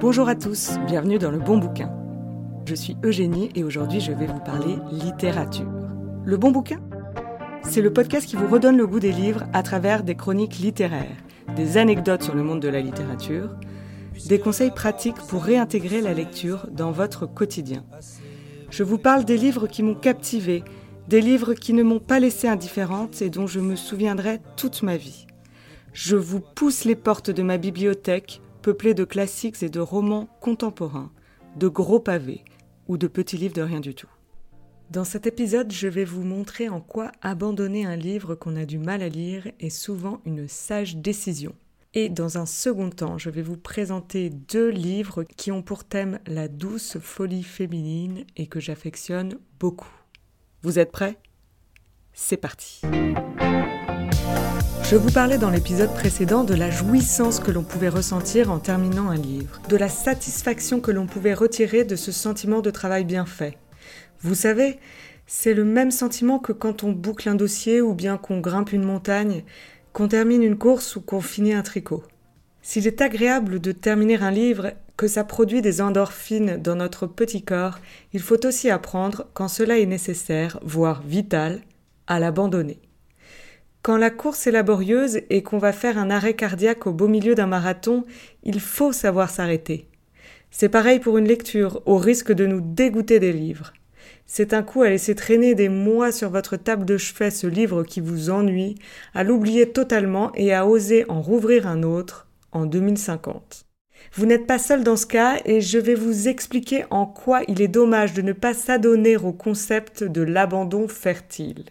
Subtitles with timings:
[0.00, 1.92] Bonjour à tous, bienvenue dans le bon bouquin.
[2.66, 5.70] Je suis Eugénie et aujourd'hui je vais vous parler littérature.
[6.24, 6.80] Le bon bouquin?
[7.62, 11.16] C'est le podcast qui vous redonne le goût des livres à travers des chroniques littéraires,
[11.56, 13.54] des anecdotes sur le monde de la littérature,
[14.26, 17.84] des conseils pratiques pour réintégrer la lecture dans votre quotidien.
[18.70, 20.64] Je vous parle des livres qui m'ont captivé,
[21.08, 24.96] des livres qui ne m'ont pas laissé indifférente et dont je me souviendrai toute ma
[24.96, 25.26] vie.
[25.92, 31.12] Je vous pousse les portes de ma bibliothèque peuplé de classiques et de romans contemporains,
[31.56, 32.44] de gros pavés
[32.88, 34.08] ou de petits livres de rien du tout.
[34.90, 38.78] Dans cet épisode, je vais vous montrer en quoi abandonner un livre qu'on a du
[38.78, 41.54] mal à lire est souvent une sage décision.
[41.94, 46.20] Et dans un second temps, je vais vous présenter deux livres qui ont pour thème
[46.26, 49.92] la douce folie féminine et que j'affectionne beaucoup.
[50.62, 51.18] Vous êtes prêts?
[52.12, 52.82] C'est parti.
[54.84, 59.08] Je vous parlais dans l'épisode précédent de la jouissance que l'on pouvait ressentir en terminant
[59.08, 63.24] un livre, de la satisfaction que l'on pouvait retirer de ce sentiment de travail bien
[63.24, 63.56] fait.
[64.20, 64.78] Vous savez,
[65.26, 68.84] c'est le même sentiment que quand on boucle un dossier ou bien qu'on grimpe une
[68.84, 69.44] montagne,
[69.94, 72.02] qu'on termine une course ou qu'on finit un tricot.
[72.60, 77.42] S'il est agréable de terminer un livre, que ça produit des endorphines dans notre petit
[77.42, 77.78] corps,
[78.12, 81.60] il faut aussi apprendre, quand cela est nécessaire, voire vital,
[82.06, 82.80] à l'abandonner.
[83.82, 87.34] Quand la course est laborieuse et qu'on va faire un arrêt cardiaque au beau milieu
[87.34, 88.04] d'un marathon,
[88.44, 89.88] il faut savoir s'arrêter.
[90.52, 93.72] C'est pareil pour une lecture, au risque de nous dégoûter des livres.
[94.24, 97.82] C'est un coup à laisser traîner des mois sur votre table de chevet ce livre
[97.82, 98.76] qui vous ennuie,
[99.14, 103.66] à l'oublier totalement et à oser en rouvrir un autre en 2050.
[104.14, 107.60] Vous n'êtes pas seul dans ce cas et je vais vous expliquer en quoi il
[107.60, 111.64] est dommage de ne pas s'adonner au concept de l'abandon fertile.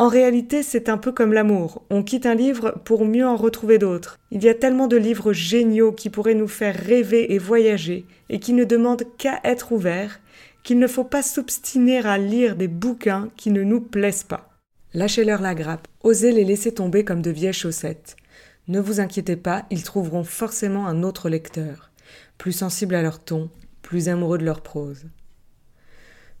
[0.00, 1.82] En réalité, c'est un peu comme l'amour.
[1.90, 4.20] On quitte un livre pour mieux en retrouver d'autres.
[4.30, 8.38] Il y a tellement de livres géniaux qui pourraient nous faire rêver et voyager, et
[8.38, 10.20] qui ne demandent qu'à être ouverts,
[10.62, 14.48] qu'il ne faut pas s'obstiner à lire des bouquins qui ne nous plaisent pas.
[14.94, 18.14] Lâchez-leur la grappe, osez les laisser tomber comme de vieilles chaussettes.
[18.68, 21.90] Ne vous inquiétez pas, ils trouveront forcément un autre lecteur,
[22.38, 23.50] plus sensible à leur ton,
[23.82, 25.06] plus amoureux de leur prose.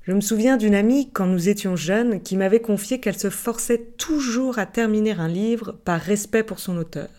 [0.08, 3.90] Je me souviens d'une amie, quand nous étions jeunes, qui m'avait confié qu'elle se forçait
[3.98, 7.10] toujours à terminer un livre par respect pour son auteur.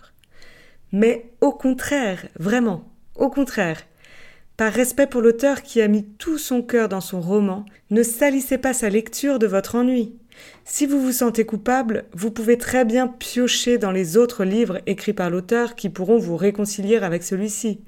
[0.92, 3.84] Mais au contraire, vraiment, au contraire,
[4.58, 8.58] par respect pour l'auteur qui a mis tout son cœur dans son roman, ne salissez
[8.58, 10.16] pas sa lecture de votre ennui.
[10.66, 15.14] Si vous vous sentez coupable, vous pouvez très bien piocher dans les autres livres écrits
[15.14, 17.82] par l'auteur qui pourront vous réconcilier avec celui-ci.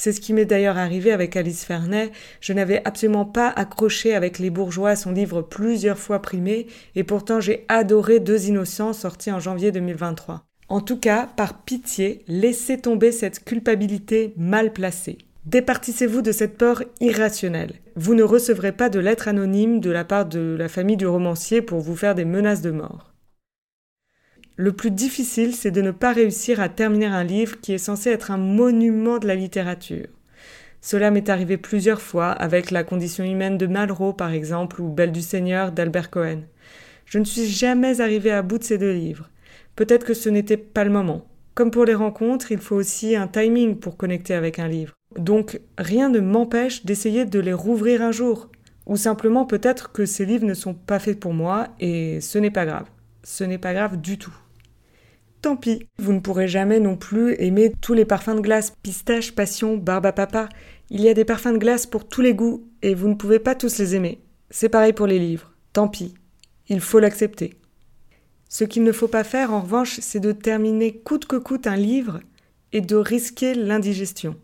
[0.00, 2.10] C'est ce qui m'est d'ailleurs arrivé avec Alice Ferney.
[2.40, 7.38] Je n'avais absolument pas accroché avec Les Bourgeois, son livre plusieurs fois primé, et pourtant
[7.38, 10.42] j'ai adoré Deux Innocents, sorti en janvier 2023.
[10.70, 15.18] En tout cas, par pitié, laissez tomber cette culpabilité mal placée.
[15.44, 17.74] Départissez-vous de cette peur irrationnelle.
[17.94, 21.60] Vous ne recevrez pas de lettres anonymes de la part de la famille du romancier
[21.60, 23.09] pour vous faire des menaces de mort.
[24.60, 28.10] Le plus difficile, c'est de ne pas réussir à terminer un livre qui est censé
[28.10, 30.08] être un monument de la littérature.
[30.82, 35.12] Cela m'est arrivé plusieurs fois avec La condition humaine de Malraux, par exemple, ou Belle
[35.12, 36.42] du Seigneur d'Albert Cohen.
[37.06, 39.30] Je ne suis jamais arrivé à bout de ces deux livres.
[39.76, 41.24] Peut-être que ce n'était pas le moment.
[41.54, 44.92] Comme pour les rencontres, il faut aussi un timing pour connecter avec un livre.
[45.18, 48.50] Donc rien ne m'empêche d'essayer de les rouvrir un jour.
[48.84, 52.50] Ou simplement peut-être que ces livres ne sont pas faits pour moi et ce n'est
[52.50, 52.90] pas grave.
[53.24, 54.34] Ce n'est pas grave du tout
[55.40, 55.86] tant pis.
[55.98, 60.06] Vous ne pourrez jamais non plus aimer tous les parfums de glace, pistache, passion, barbe
[60.06, 60.48] à papa.
[60.90, 63.38] Il y a des parfums de glace pour tous les goûts, et vous ne pouvez
[63.38, 64.20] pas tous les aimer.
[64.50, 65.52] C'est pareil pour les livres.
[65.72, 66.14] Tant pis.
[66.68, 67.54] Il faut l'accepter.
[68.48, 71.76] Ce qu'il ne faut pas faire, en revanche, c'est de terminer coûte que coûte un
[71.76, 72.20] livre
[72.72, 74.36] et de risquer l'indigestion.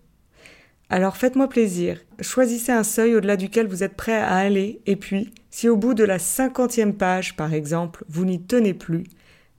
[0.89, 5.33] Alors faites-moi plaisir, choisissez un seuil au-delà duquel vous êtes prêt à aller, et puis,
[5.51, 9.03] si au bout de la cinquantième page, par exemple, vous n'y tenez plus,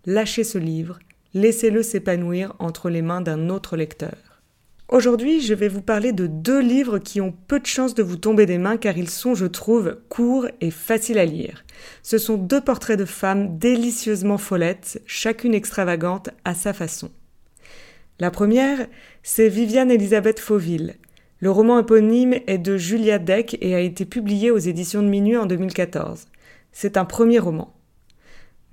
[0.06, 1.00] lâchez ce livre
[1.34, 4.16] laissez-le s'épanouir entre les mains d'un autre lecteur.
[4.90, 8.16] Aujourd'hui, je vais vous parler de deux livres qui ont peu de chances de vous
[8.16, 11.66] tomber des mains car ils sont, je trouve, courts et faciles à lire.
[12.04, 17.12] Ce sont deux portraits de femmes délicieusement follettes, chacune extravagante à sa façon.
[18.20, 18.88] La première,
[19.24, 20.96] c'est Viviane Elisabeth Fauville.
[21.40, 25.38] Le roman éponyme est de Julia Deck et a été publié aux éditions de Minuit
[25.38, 26.28] en 2014.
[26.72, 27.77] C'est un premier roman.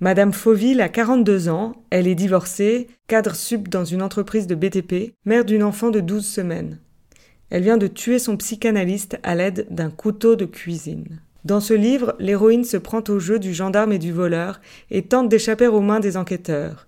[0.01, 5.13] Madame Fauville a 42 ans, elle est divorcée, cadre sub dans une entreprise de BTP,
[5.23, 6.79] mère d'une enfant de 12 semaines.
[7.49, 11.21] Elle vient de tuer son psychanalyste à l'aide d'un couteau de cuisine.
[11.45, 14.59] Dans ce livre, l'héroïne se prend au jeu du gendarme et du voleur
[14.91, 16.87] et tente d'échapper aux mains des enquêteurs.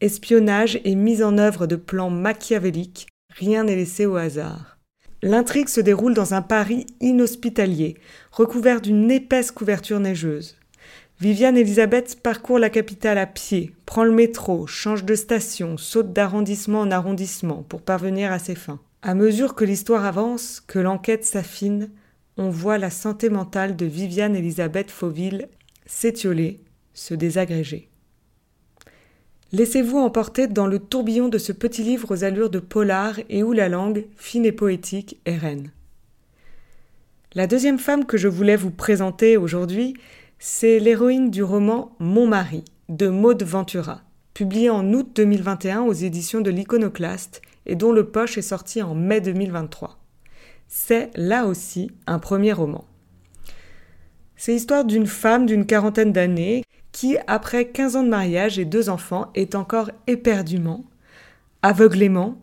[0.00, 4.78] Espionnage et mise en œuvre de plans machiavéliques, rien n'est laissé au hasard.
[5.20, 7.96] L'intrigue se déroule dans un Paris inhospitalier,
[8.30, 10.56] recouvert d'une épaisse couverture neigeuse.
[11.18, 16.80] Viviane Elisabeth parcourt la capitale à pied, prend le métro, change de station, saute d'arrondissement
[16.80, 18.80] en arrondissement pour parvenir à ses fins.
[19.00, 21.88] À mesure que l'histoire avance, que l'enquête s'affine,
[22.36, 25.48] on voit la santé mentale de Viviane Elisabeth Fauville
[25.86, 26.60] s'étioler,
[26.92, 27.88] se désagréger.
[29.52, 33.52] Laissez-vous emporter dans le tourbillon de ce petit livre aux allures de polar et où
[33.52, 35.70] la langue, fine et poétique, est reine.
[37.32, 39.94] La deuxième femme que je voulais vous présenter aujourd'hui,
[40.38, 44.02] c'est l'héroïne du roman Mon mari de Maude Ventura,
[44.34, 48.94] publié en août 2021 aux éditions de l'Iconoclaste et dont le poche est sorti en
[48.94, 49.98] mai 2023.
[50.68, 52.84] C'est là aussi un premier roman.
[54.36, 58.90] C'est l'histoire d'une femme d'une quarantaine d'années qui, après 15 ans de mariage et deux
[58.90, 60.84] enfants, est encore éperdument,
[61.62, 62.36] aveuglément,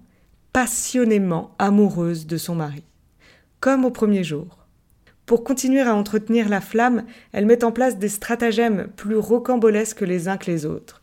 [0.51, 2.83] passionnément amoureuse de son mari.
[3.59, 4.62] Comme au premier jour.
[5.33, 10.27] Pour continuer à entretenir la flamme, elle met en place des stratagèmes plus rocambolesques les
[10.27, 10.99] uns que les autres.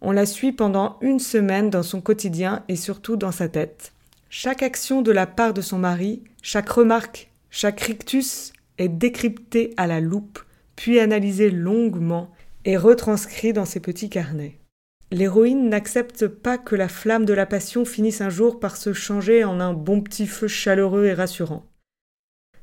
[0.00, 3.92] On la suit pendant une semaine dans son quotidien et surtout dans sa tête.
[4.30, 9.86] Chaque action de la part de son mari, chaque remarque, chaque rictus est décryptée à
[9.86, 10.40] la loupe,
[10.74, 12.32] puis analysée longuement
[12.64, 14.58] et retranscrit dans ses petits carnets.
[15.12, 19.44] L'héroïne n'accepte pas que la flamme de la passion finisse un jour par se changer
[19.44, 21.67] en un bon petit feu chaleureux et rassurant.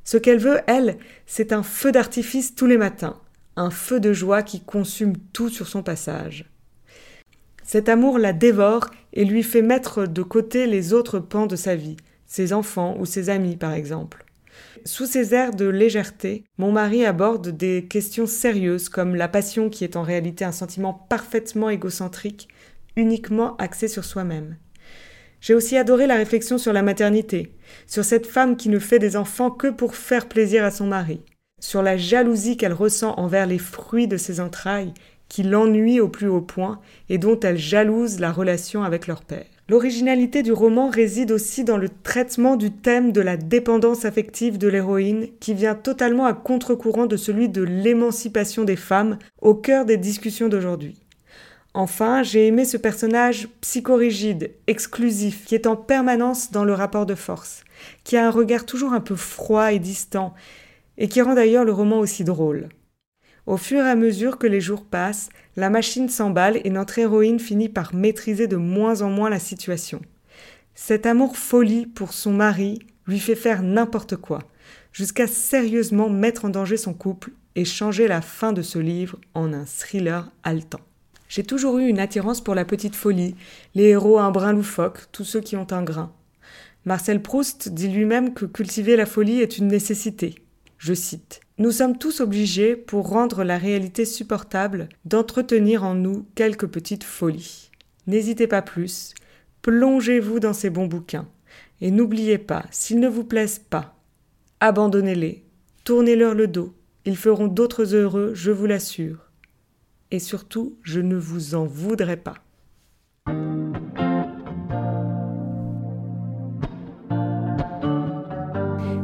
[0.06, 3.20] Ce qu'elle veut, elle, c'est un feu d'artifice tous les matins,
[3.56, 6.46] un feu de joie qui consume tout sur son passage.
[7.64, 11.76] Cet amour la dévore et lui fait mettre de côté les autres pans de sa
[11.76, 11.98] vie,
[12.28, 14.26] ses enfants ou ses amis par exemple.
[14.86, 19.84] Sous ces airs de légèreté, mon mari aborde des questions sérieuses comme la passion qui
[19.84, 22.48] est en réalité un sentiment parfaitement égocentrique,
[22.96, 24.58] uniquement axé sur soi-même.
[25.46, 27.52] J'ai aussi adoré la réflexion sur la maternité,
[27.86, 31.22] sur cette femme qui ne fait des enfants que pour faire plaisir à son mari,
[31.62, 34.92] sur la jalousie qu'elle ressent envers les fruits de ses entrailles,
[35.30, 39.46] qui l'ennuient au plus haut point et dont elle jalouse la relation avec leur père.
[39.70, 44.68] L'originalité du roman réside aussi dans le traitement du thème de la dépendance affective de
[44.68, 49.98] l'héroïne, qui vient totalement à contre-courant de celui de l'émancipation des femmes au cœur des
[49.98, 51.05] discussions d'aujourd'hui.
[51.78, 57.16] Enfin, j'ai aimé ce personnage psychorigide, exclusif, qui est en permanence dans le rapport de
[57.16, 57.66] force,
[58.06, 60.34] qui a un regard toujours un peu froid et distant,
[60.98, 62.70] et qui rend d'ailleurs le roman aussi drôle.
[63.46, 65.28] Au fur et à mesure que les jours passent,
[65.58, 70.02] la machine s'emballe et notre héroïne finit par maîtriser de moins en moins la situation.
[70.76, 74.40] Cet amour folie pour son mari lui fait faire n'importe quoi,
[74.94, 79.52] jusqu'à sérieusement mettre en danger son couple et changer la fin de ce livre en
[79.52, 80.80] un thriller haletant.
[81.36, 83.36] J'ai toujours eu une attirance pour la petite folie,
[83.74, 86.14] les héros un brin loufoque, tous ceux qui ont un grain.
[86.86, 90.36] Marcel Proust dit lui-même que cultiver la folie est une nécessité.
[90.78, 96.68] Je cite Nous sommes tous obligés, pour rendre la réalité supportable, d'entretenir en nous quelques
[96.68, 97.70] petites folies.
[98.08, 99.14] N'hésitez pas plus,
[99.62, 101.28] plongez-vous dans ces bons bouquins.
[101.82, 103.98] Et n'oubliez pas, s'ils ne vous plaisent pas,
[104.62, 105.44] abandonnez-les,
[105.84, 106.74] tournez-leur le dos,
[107.04, 109.25] ils feront d'autres heureux, je vous l'assure
[110.16, 112.36] et surtout, je ne vous en voudrais pas.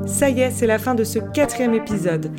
[0.06, 2.32] Ça y est, c'est la fin de ce quatrième épisode.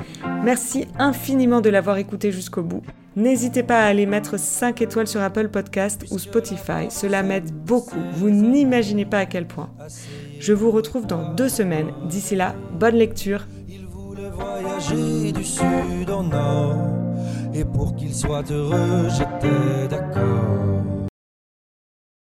[0.42, 2.82] Merci infiniment de l'avoir écouté jusqu'au bout.
[3.14, 8.00] N'hésitez pas à aller mettre 5 étoiles sur Apple Podcast ou Spotify, cela m'aide beaucoup,
[8.14, 9.68] vous n'imaginez pas à quel point.
[10.40, 11.92] Je vous retrouve dans deux semaines.
[12.08, 13.46] D'ici là, bonne lecture.
[15.34, 17.01] du sud au nord.
[17.54, 20.91] Et pour qu'il soit heureux, j'étais d'accord.